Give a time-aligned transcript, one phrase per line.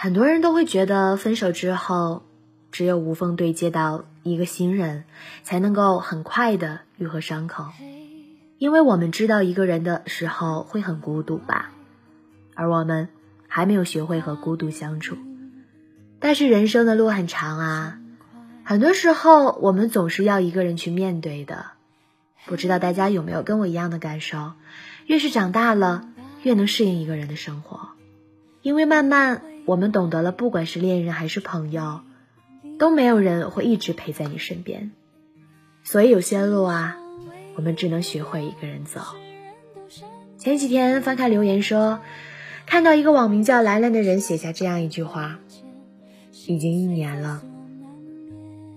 [0.00, 2.22] 很多人都会觉得，分手之后，
[2.70, 5.02] 只有无缝对接到一个新人，
[5.42, 7.64] 才能够很快的愈合伤口。
[8.58, 11.72] 因为我们知道一个人的时候会很孤独吧，
[12.54, 13.08] 而我们
[13.48, 15.16] 还没有学会和孤独相处。
[16.20, 17.98] 但是人生的路很长啊，
[18.62, 21.72] 很多时候我们总是要一个人去面对的。
[22.46, 24.52] 不知道大家有没有跟我一样的感受？
[25.06, 26.08] 越是长大了，
[26.44, 27.88] 越能适应一个人的生活，
[28.62, 29.42] 因为慢慢。
[29.68, 32.00] 我们懂得了，不管是恋人还是朋友，
[32.78, 34.92] 都没有人会一直陪在你身边。
[35.84, 36.96] 所以有些路啊，
[37.54, 39.02] 我们只能学会一个人走。
[40.38, 42.00] 前几天翻开留言说，
[42.64, 45.38] 看到一个网名叫兰兰的人写下这样一句话：
[46.46, 47.42] 已经一年了，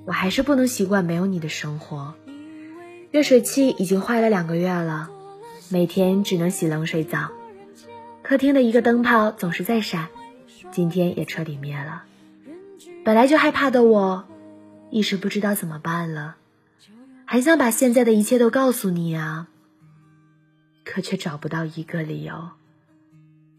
[0.05, 2.16] 我还是不能习惯没有你的生活。
[3.12, 5.10] 热水器已经坏了两个月了，
[5.70, 7.30] 每天只能洗冷水澡。
[8.24, 10.10] 客厅的一个灯泡总是在闪。
[10.72, 12.04] 今天也彻底灭了。
[13.04, 14.27] 本来就害怕的我，
[14.90, 16.38] 一时不知道怎么办了，
[17.26, 19.48] 很想把现在的一切都告诉你啊，
[20.84, 22.49] 可却找不到一个理由。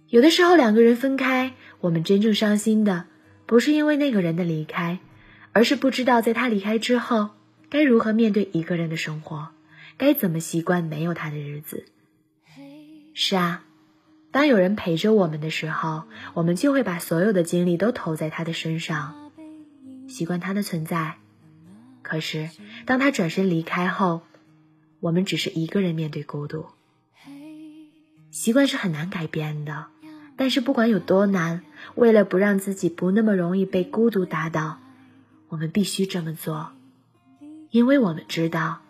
[0.09, 3.07] 有的时候两个人分开，我们真正伤心的，
[3.47, 4.99] 不是因为那个人的离开，
[5.53, 7.31] 而是不知道在他离开之后，
[7.69, 9.49] 该如何面对一个人的生活，
[9.97, 11.85] 该怎么习惯没有他的日子。
[13.15, 13.65] 是啊。
[14.33, 19.31] 当有人陪着我们的时候，我们就会把所有的精力都投在他的身上，
[20.09, 21.17] 习惯他的存在。
[22.01, 22.49] 可是，
[22.87, 24.23] 当他转身离开后，
[25.01, 26.67] 我们只是一个人面对孤独。
[28.31, 29.87] 习惯是很难改变的，
[30.37, 31.63] 但是不管有多难，
[31.95, 34.79] 为了不让自己不那么容易被孤独打倒，
[35.49, 36.73] 我们必须这么做，
[37.71, 38.81] 因为我们知道，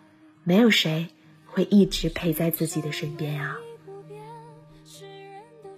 [0.45, 1.09] 没有谁
[1.45, 3.57] 会一直陪在自己的身边啊。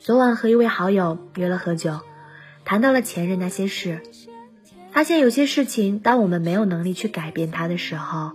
[0.06, 2.00] 昨晚和一位好友约了喝酒，
[2.64, 4.04] 谈到了前任那些事，
[4.92, 8.34] 发现有些事情，当我们没有能力去改变它的时候，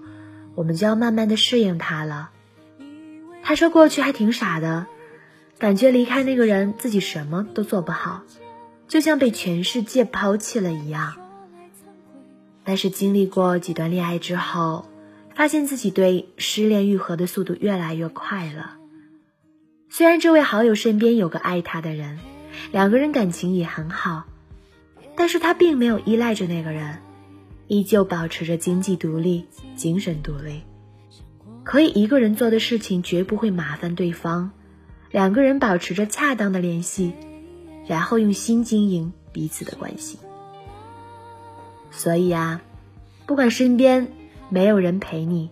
[0.56, 2.30] 我们就要慢慢的适应它了。
[3.44, 4.88] 他说过去还挺傻的，
[5.60, 8.22] 感觉离开那个人自己什么都做不好，
[8.88, 11.14] 就像被全世界抛弃了一样。
[12.64, 14.88] 但是经历过几段恋爱之后，
[15.36, 18.79] 发现自己对失恋愈合的速度越来越快了。
[19.92, 22.20] 虽然这位好友身边有个爱他的人，
[22.70, 24.22] 两个人感情也很好，
[25.16, 26.98] 但是他并没有依赖着那个人，
[27.66, 30.62] 依旧保持着经济独立、精神独立，
[31.64, 34.52] 可以一个人做的事情绝不会麻烦对方，
[35.10, 37.12] 两个人保持着恰当的联系，
[37.88, 40.20] 然后用心经营彼此的关系。
[41.90, 42.62] 所以啊，
[43.26, 44.06] 不管身边
[44.50, 45.50] 没有人陪你，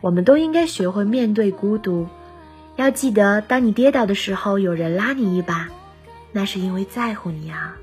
[0.00, 2.08] 我们都应该学会面对孤独。
[2.76, 5.68] 要记得，当你跌倒的时候，有人拉你一把，
[6.32, 7.76] 那是因为在乎你啊。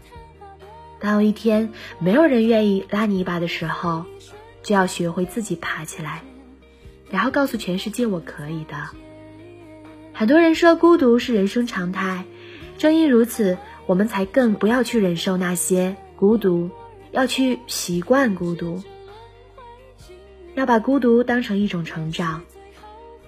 [0.99, 4.05] 当有一天没有人愿意拉你一把的时候，
[4.61, 6.21] 就要学会自己爬起来，
[7.09, 8.75] 然后告诉全世界我可以的。
[10.13, 12.25] 很多人说孤独是人生常态，
[12.77, 16.69] 正因如此，我们才更不要去忍受那些孤独，
[17.11, 18.83] 要去习惯孤独，
[20.53, 22.41] 要把孤独当成一种成长。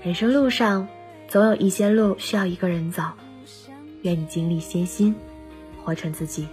[0.03, 0.89] 人生路上。
[1.33, 3.01] 总有一些路需要一个人走，
[4.03, 5.15] 愿你经历艰辛，
[5.83, 6.47] 活成自己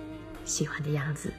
[0.46, 1.30] 喜欢的样子。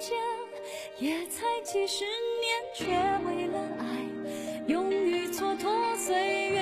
[0.00, 0.16] 间，
[0.98, 2.84] 也才几十年，却
[3.26, 3.82] 为了爱，
[4.66, 6.60] 勇于蹉跎岁月。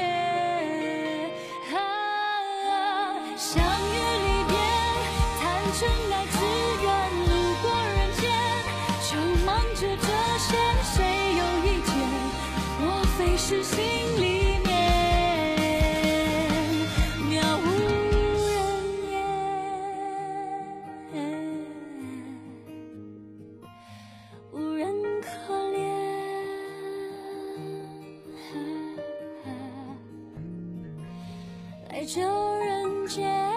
[1.73, 1.77] 啊，
[3.37, 3.95] 相遇
[4.25, 4.55] 离别，
[5.41, 5.43] 谈
[5.79, 5.81] 真
[6.13, 6.37] 爱，只
[6.83, 6.87] 愿
[7.27, 7.31] 路
[7.63, 8.23] 过人间，
[9.09, 9.11] 就
[9.45, 10.07] 忙着这
[10.39, 10.49] 些，
[10.95, 10.97] 谁
[11.39, 11.91] 有意见？
[12.81, 12.85] 莫
[13.17, 13.77] 非是心
[32.05, 33.52] 这人间。